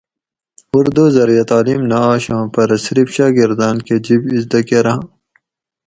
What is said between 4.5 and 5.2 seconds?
کۤراۤں